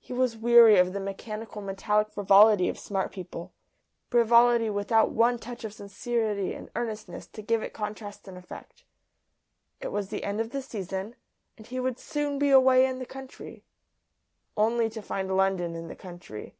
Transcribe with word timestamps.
He 0.00 0.12
was 0.12 0.36
weary 0.36 0.76
of 0.76 0.92
the 0.92 1.00
mechanical 1.00 1.62
metallic 1.62 2.10
frivolity 2.10 2.68
of 2.68 2.78
smart 2.78 3.10
people, 3.10 3.54
frivolity 4.10 4.68
without 4.68 5.12
one 5.12 5.38
touch 5.38 5.64
of 5.64 5.72
sincerity 5.72 6.52
and 6.52 6.68
earnestness 6.76 7.26
to 7.28 7.40
give 7.40 7.62
it 7.62 7.72
contrast 7.72 8.28
and 8.28 8.36
effect. 8.36 8.84
It 9.80 9.88
was 9.92 10.10
the 10.10 10.24
end 10.24 10.42
of 10.42 10.50
the 10.50 10.60
season, 10.60 11.16
and 11.56 11.66
he 11.66 11.80
would 11.80 11.98
soon 11.98 12.38
be 12.38 12.50
away 12.50 12.84
in 12.84 12.98
the 12.98 13.06
country 13.06 13.64
only 14.58 14.90
to 14.90 15.00
find 15.00 15.34
London 15.34 15.74
in 15.74 15.88
the 15.88 15.96
country. 15.96 16.54